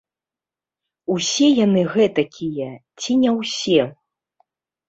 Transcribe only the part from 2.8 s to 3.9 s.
ці не ўсе?